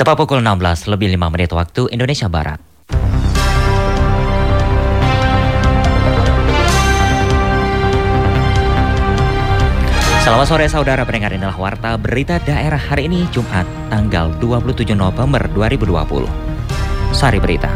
[0.00, 2.56] Tepat pukul 16 lebih 5 menit waktu Indonesia Barat.
[10.24, 15.92] Selamat sore saudara pendengar inilah Warta Berita Daerah hari ini Jumat tanggal 27 November 2020.
[17.12, 17.68] Sari Berita.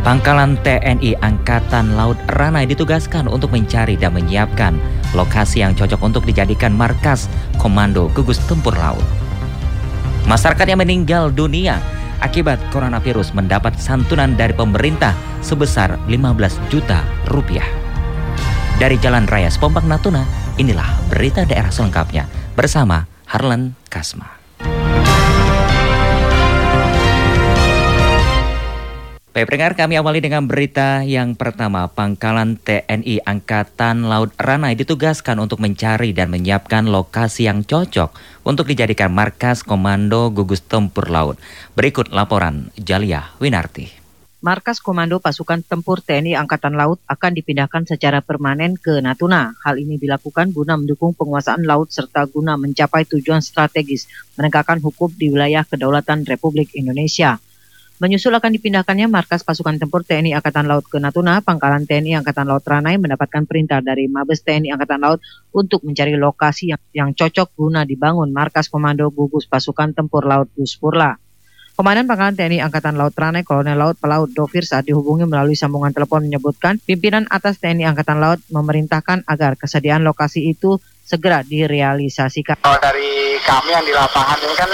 [0.00, 4.72] Pangkalan TNI Angkatan Laut Ranai ditugaskan untuk mencari dan menyiapkan
[5.12, 7.28] lokasi yang cocok untuk dijadikan markas
[7.60, 9.27] Komando Gugus Tempur Laut.
[10.28, 11.80] Masyarakat yang meninggal dunia
[12.20, 17.00] akibat coronavirus mendapat santunan dari pemerintah sebesar 15 juta
[17.32, 17.64] rupiah.
[18.76, 20.28] Dari Jalan Raya Sepompang Natuna,
[20.60, 24.37] inilah berita daerah selengkapnya bersama Harlan Kasma.
[29.38, 31.86] Baik pendengar, kami awali dengan berita yang pertama.
[31.86, 39.14] Pangkalan TNI Angkatan Laut Ranai ditugaskan untuk mencari dan menyiapkan lokasi yang cocok untuk dijadikan
[39.14, 41.38] markas Komando Gugus Tempur Laut.
[41.78, 43.86] Berikut laporan Jalia Winarti.
[44.42, 49.54] Markas Komando Pasukan Tempur TNI Angkatan Laut akan dipindahkan secara permanen ke Natuna.
[49.62, 55.30] Hal ini dilakukan guna mendukung penguasaan laut serta guna mencapai tujuan strategis menegakkan hukum di
[55.30, 57.38] wilayah kedaulatan Republik Indonesia.
[57.98, 62.62] Menyusul akan dipindahkannya markas pasukan tempur TNI Angkatan Laut ke Natuna, pangkalan TNI Angkatan Laut
[62.62, 65.18] Ranai mendapatkan perintah dari Mabes TNI Angkatan Laut
[65.50, 71.18] untuk mencari lokasi yang, yang cocok guna dibangun markas komando gugus pasukan tempur laut Guspurla.
[71.74, 76.22] Komandan Pangkalan TNI Angkatan Laut Ranai Kolonel Laut Pelaut Dovir saat dihubungi melalui sambungan telepon
[76.22, 80.78] menyebutkan pimpinan atas TNI Angkatan Laut memerintahkan agar kesediaan lokasi itu
[81.08, 82.60] segera direalisasikan.
[82.60, 84.68] Kalau dari kami yang di lapangan ini kan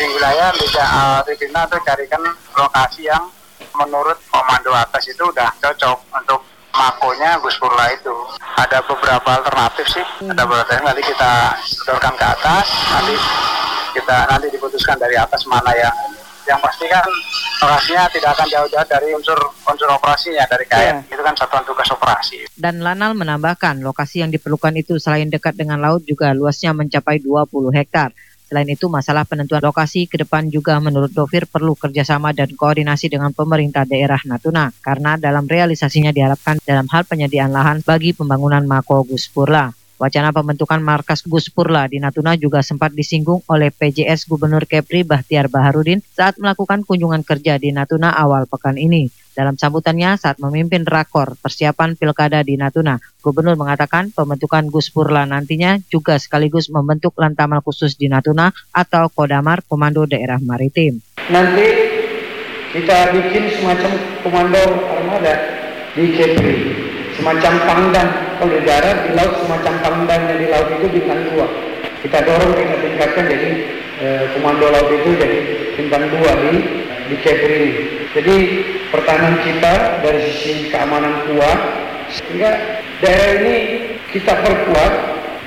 [0.00, 2.22] di wilayah bisa uh, Tribina itu carikan
[2.56, 3.28] lokasi yang
[3.76, 6.40] menurut komando atas itu udah cocok untuk
[6.72, 8.16] makonya Gus Purla itu.
[8.56, 10.32] Ada beberapa alternatif sih, hmm.
[10.32, 11.32] ada beberapa nanti kita
[11.68, 13.14] sodorkan ke atas, nanti
[13.92, 15.94] kita nanti diputuskan dari atas mana yang
[16.48, 17.04] yang pasti kan
[17.62, 19.38] lokasinya tidak akan jauh-jauh dari unsur
[19.68, 20.80] unsur operasinya dari KN.
[21.06, 21.12] Yeah.
[21.14, 22.50] Itu kan satuan tugas operasi.
[22.54, 27.74] Dan Lanal menambahkan lokasi yang diperlukan itu selain dekat dengan laut juga luasnya mencapai 20
[27.74, 28.10] hektar.
[28.44, 33.32] Selain itu, masalah penentuan lokasi ke depan juga menurut Dovir perlu kerjasama dan koordinasi dengan
[33.32, 39.83] pemerintah daerah Natuna, karena dalam realisasinya diharapkan dalam hal penyediaan lahan bagi pembangunan Mako Guspurla.
[39.94, 45.46] Wacana pembentukan markas Gus Purla di Natuna juga sempat disinggung oleh PJS Gubernur Kepri Bahtiar
[45.46, 49.06] Baharudin saat melakukan kunjungan kerja di Natuna awal pekan ini.
[49.34, 55.78] Dalam sambutannya saat memimpin rakor persiapan pilkada di Natuna, Gubernur mengatakan pembentukan Gus Purla nantinya
[55.90, 61.02] juga sekaligus membentuk lantamal khusus di Natuna atau Kodamar Komando Daerah Maritim.
[61.30, 61.66] Nanti
[62.74, 63.90] kita bikin semacam
[64.26, 65.34] komando armada
[65.94, 66.54] di Kepri
[67.14, 68.08] semacam pangdam
[68.38, 71.46] kalau di di laut semacam pangdamnya di laut itu bintang dua.
[72.04, 73.50] Kita dorong kita tingkatkan jadi
[74.00, 74.06] e,
[74.36, 75.38] komando laut itu jadi
[75.76, 76.52] bintang dua di
[77.12, 77.72] di Kepri ini.
[78.14, 78.36] Jadi
[78.92, 79.74] pertahanan kita
[80.04, 81.58] dari sisi keamanan kuat
[82.12, 82.50] sehingga
[83.00, 83.56] daerah ini
[84.12, 84.92] kita perkuat.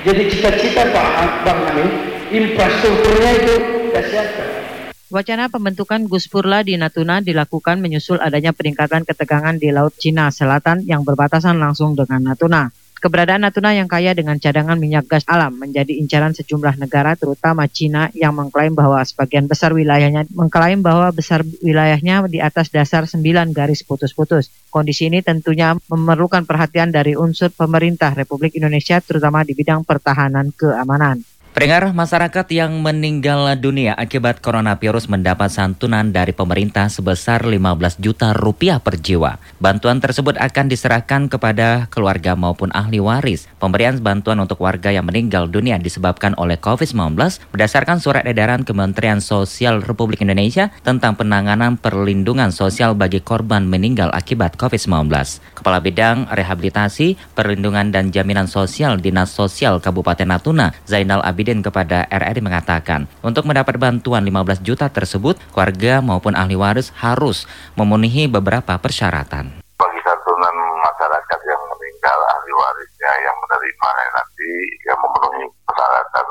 [0.05, 1.89] Jadi cita-cita Pak Bang Amin
[2.31, 3.55] infrastrukturnya itu
[3.89, 4.76] kita siapkan
[5.07, 11.07] Wacana pembentukan Guspurla di Natuna dilakukan menyusul adanya peningkatan ketegangan di Laut Cina Selatan yang
[11.07, 12.67] berbatasan langsung dengan Natuna.
[12.99, 18.11] Keberadaan Natuna yang kaya dengan cadangan minyak gas alam menjadi incaran sejumlah negara terutama Cina
[18.11, 23.87] yang mengklaim bahwa sebagian besar wilayahnya mengklaim bahwa besar wilayahnya di atas dasar 9 garis
[23.87, 24.51] putus-putus.
[24.67, 31.23] Kondisi ini tentunya memerlukan perhatian dari unsur pemerintah Republik Indonesia terutama di bidang pertahanan keamanan.
[31.57, 38.77] Pendengar masyarakat yang meninggal dunia akibat coronavirus mendapat santunan dari pemerintah sebesar 15 juta rupiah
[38.77, 39.41] per jiwa.
[39.57, 43.49] Bantuan tersebut akan diserahkan kepada keluarga maupun ahli waris.
[43.57, 47.17] Pemberian bantuan untuk warga yang meninggal dunia disebabkan oleh COVID-19
[47.49, 54.61] berdasarkan surat edaran Kementerian Sosial Republik Indonesia tentang penanganan perlindungan sosial bagi korban meninggal akibat
[54.61, 55.09] COVID-19.
[55.57, 62.03] Kepala Bidang Rehabilitasi, Perlindungan dan Jaminan Sosial Dinas Sosial Kabupaten Natuna, Zainal Abid Presiden kepada
[62.11, 67.47] RRI mengatakan, untuk mendapat bantuan 15 juta tersebut, keluarga maupun ahli waris harus
[67.79, 69.63] memenuhi beberapa persyaratan.
[69.79, 74.49] Bagi santunan masyarakat yang meninggal, ahli warisnya yang menerima nanti
[74.91, 76.27] yang memenuhi persyaratan,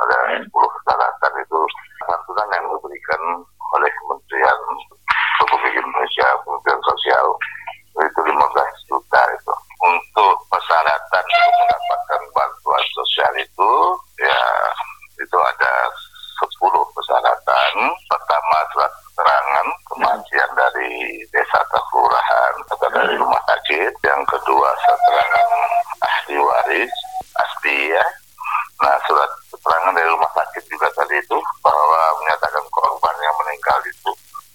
[0.00, 1.60] ada 10 persyaratan itu
[2.08, 3.20] santunan yang diberikan
[28.84, 34.10] Nah, surat keterangan dari rumah sakit juga tadi itu bahwa menyatakan korban yang meninggal itu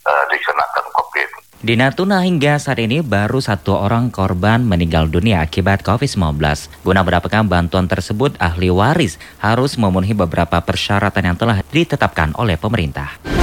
[0.05, 1.29] e, dikenakan COVID.
[1.65, 6.37] Di Natuna hingga saat ini baru satu orang korban meninggal dunia akibat COVID-19.
[6.85, 13.38] Guna mendapatkan bantuan tersebut, ahli waris harus memenuhi beberapa persyaratan yang telah ditetapkan oleh pemerintah.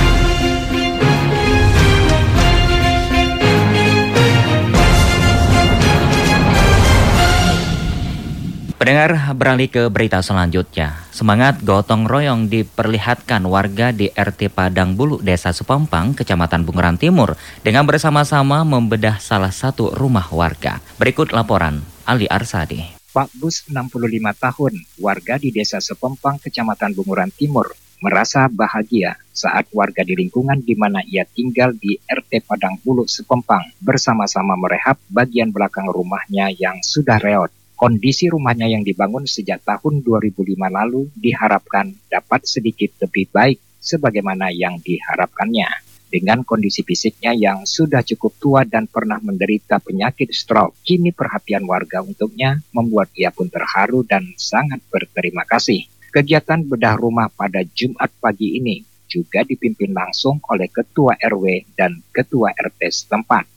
[8.87, 10.95] Pendengar beralih ke berita selanjutnya.
[11.11, 17.35] Semangat gotong royong diperlihatkan warga di RT Padang Bulu, Desa Supampang, Kecamatan Bunguran Timur
[17.67, 20.79] dengan bersama-sama membedah salah satu rumah warga.
[21.03, 22.95] Berikut laporan Ali Arsadi.
[23.11, 23.99] Pak Bus 65
[24.39, 30.79] tahun, warga di Desa Sepempang, Kecamatan Bunguran Timur, merasa bahagia saat warga di lingkungan di
[30.79, 37.19] mana ia tinggal di RT Padang Bulu Sepempang bersama-sama merehab bagian belakang rumahnya yang sudah
[37.19, 37.51] reot.
[37.77, 44.81] Kondisi rumahnya yang dibangun sejak tahun 2005 lalu diharapkan dapat sedikit lebih baik sebagaimana yang
[44.81, 45.85] diharapkannya.
[46.09, 52.01] Dengan kondisi fisiknya yang sudah cukup tua dan pernah menderita penyakit stroke, kini perhatian warga
[52.01, 55.85] untuknya membuat ia pun terharu dan sangat berterima kasih.
[56.09, 62.57] Kegiatan bedah rumah pada Jumat pagi ini juga dipimpin langsung oleh Ketua RW dan Ketua
[62.57, 63.56] RT setempat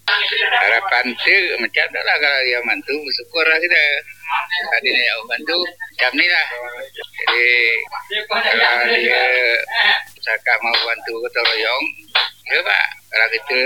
[0.59, 2.95] harapan tu macam lah kalau dia bantu.
[3.05, 3.83] Bersyukur lah kita.
[4.69, 5.57] Tadi dia bantu
[5.97, 6.47] jam ni lah.
[7.25, 7.49] Jadi
[8.29, 9.23] kalau dia
[10.21, 11.85] cakap mau bantu kota royong
[12.51, 12.85] ya pak.
[13.09, 13.61] Kalau kita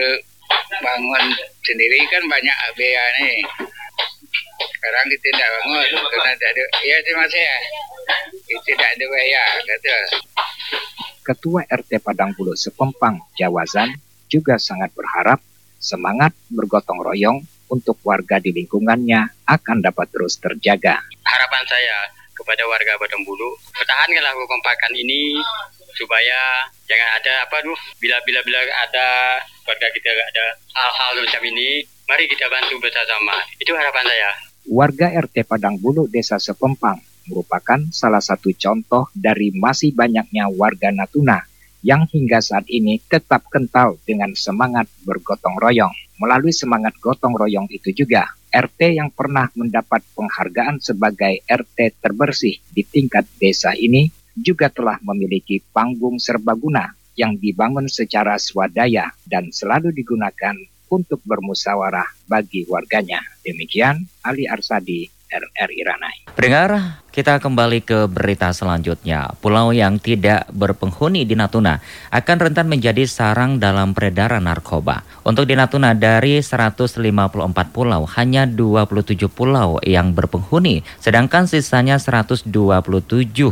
[0.79, 1.25] bangun
[1.65, 3.31] sendiri kan banyak biaya ni.
[4.53, 7.57] Sekarang kita tidak bangun kerana tak ada ya terima kasih ya
[8.47, 9.97] kita tidak ada biaya kata.
[11.23, 13.95] Ketua RT Padang Bulu Sepempang, Jawazan,
[14.27, 15.39] juga sangat berharap
[15.83, 21.03] semangat bergotong royong untuk warga di lingkungannya akan dapat terus terjaga.
[21.27, 21.97] Harapan saya
[22.31, 25.35] kepada warga Badung Bulu, pertahankanlah kekompakan ini
[25.93, 29.37] supaya jangan ada apa tuh bila-bila bila ada
[29.67, 33.35] warga kita ada hal-hal macam ini, mari kita bantu bersama.
[33.59, 34.29] Itu harapan saya.
[34.63, 41.52] Warga RT Padang Bulu Desa Sepempang merupakan salah satu contoh dari masih banyaknya warga Natuna
[41.83, 45.93] yang hingga saat ini tetap kental dengan semangat bergotong royong.
[46.17, 52.87] Melalui semangat gotong royong itu juga, RT yang pernah mendapat penghargaan sebagai RT terbersih di
[52.87, 60.57] tingkat desa ini juga telah memiliki panggung serbaguna yang dibangun secara swadaya dan selalu digunakan
[60.89, 63.21] untuk bermusyawarah bagi warganya.
[63.41, 66.15] Demikian Ali Arsadi, RRI Ranai.
[66.37, 69.37] Pendengar, kita kembali ke berita selanjutnya.
[69.37, 71.77] Pulau yang tidak berpenghuni di Natuna
[72.09, 75.05] akan rentan menjadi sarang dalam peredaran narkoba.
[75.21, 76.97] Untuk di Natuna dari 154
[77.69, 82.49] pulau, hanya 27 pulau yang berpenghuni, sedangkan sisanya 127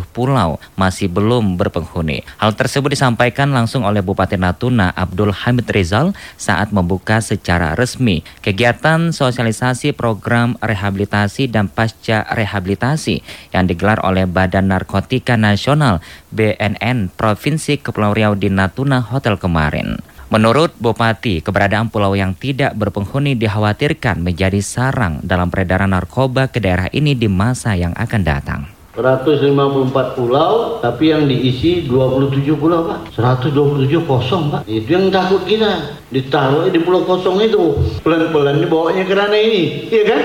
[0.09, 2.25] pulau masih belum berpenghuni.
[2.41, 9.13] Hal tersebut disampaikan langsung oleh Bupati Natuna Abdul Hamid Rizal saat membuka secara resmi kegiatan
[9.13, 18.15] sosialisasi program rehabilitasi dan pasca rehabilitasi yang digelar oleh Badan Narkotika Nasional BNN Provinsi Kepulauan
[18.15, 19.99] Riau di Natuna Hotel kemarin.
[20.31, 26.87] Menurut Bupati, keberadaan pulau yang tidak berpenghuni dikhawatirkan menjadi sarang dalam peredaran narkoba ke daerah
[26.95, 28.63] ini di masa yang akan datang.
[28.95, 33.15] 154 pulau, tapi yang diisi 27 pulau, Pak.
[33.15, 34.61] 127 kosong, Pak.
[34.67, 35.99] Itu yang takut kita.
[36.11, 37.75] Ditaruh di pulau kosong itu.
[38.03, 40.21] Pelan-pelan dibawanya ke ini, iya kan?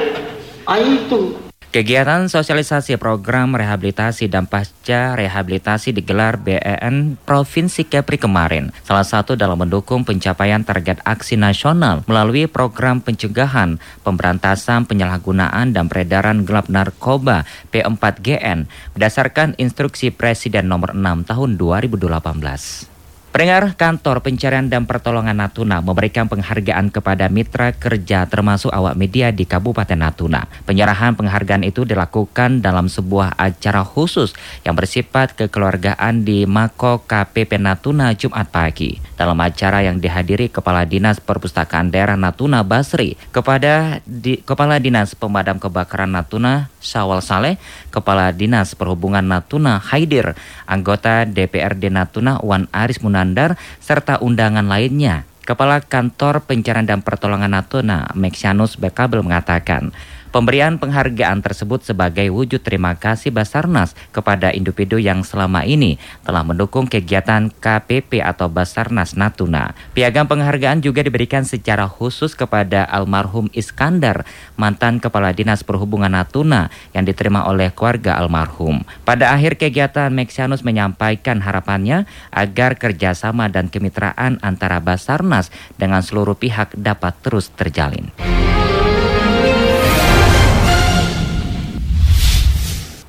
[0.66, 1.45] Ah, itu.
[1.76, 8.72] Kegiatan sosialisasi program rehabilitasi dan pasca rehabilitasi digelar BEN Provinsi Kepri kemarin.
[8.80, 13.76] Salah satu dalam mendukung pencapaian target aksi nasional melalui program pencegahan,
[14.08, 22.95] pemberantasan penyalahgunaan dan peredaran gelap narkoba P4GN berdasarkan instruksi Presiden nomor 6 tahun 2018.
[23.36, 29.44] Pendengar kantor pencarian dan pertolongan Natuna memberikan penghargaan kepada mitra kerja termasuk awak media di
[29.44, 30.48] Kabupaten Natuna.
[30.64, 34.32] Penyerahan penghargaan itu dilakukan dalam sebuah acara khusus
[34.64, 39.04] yang bersifat kekeluargaan di Mako KPP Natuna Jumat pagi.
[39.20, 45.60] Dalam acara yang dihadiri Kepala Dinas Perpustakaan Daerah Natuna Basri, kepada di, Kepala Dinas Pemadam
[45.60, 47.60] Kebakaran Natuna Syawal Saleh,
[47.92, 55.26] Kepala Dinas Perhubungan Natuna Haidir, anggota DPRD Natuna Wan Aris Munan Iskandar, serta undangan lainnya.
[55.42, 59.90] Kepala Kantor Pencarian dan Pertolongan Natuna, Mexianus Bekabel mengatakan,
[60.34, 66.90] Pemberian penghargaan tersebut sebagai wujud terima kasih Basarnas kepada individu yang selama ini telah mendukung
[66.90, 69.72] kegiatan KPP atau Basarnas Natuna.
[69.94, 74.26] Piagam penghargaan juga diberikan secara khusus kepada almarhum Iskandar,
[74.58, 78.82] mantan Kepala Dinas Perhubungan Natuna yang diterima oleh keluarga almarhum.
[79.06, 82.04] Pada akhir kegiatan, Meksianus menyampaikan harapannya
[82.34, 88.10] agar kerjasama dan kemitraan antara Basarnas dengan seluruh pihak dapat terus terjalin.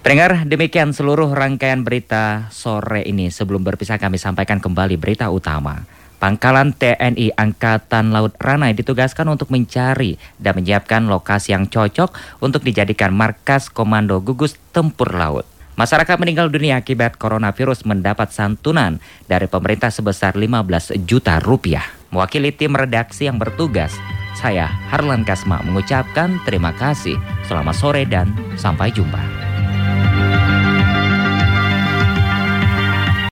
[0.08, 3.28] Pendengar, demikian seluruh rangkaian berita sore ini.
[3.28, 5.84] Sebelum berpisah kami sampaikan kembali berita utama.
[6.16, 13.12] Pangkalan TNI Angkatan Laut Ranai ditugaskan untuk mencari dan menyiapkan lokasi yang cocok untuk dijadikan
[13.12, 15.44] markas Komando Gugus Tempur Laut.
[15.76, 21.84] Masyarakat meninggal dunia akibat coronavirus mendapat santunan dari pemerintah sebesar 15 juta rupiah.
[22.16, 23.92] Mewakili tim redaksi yang bertugas,
[24.40, 27.20] saya Harlan Kasma mengucapkan terima kasih.
[27.44, 29.47] Selamat sore dan sampai jumpa.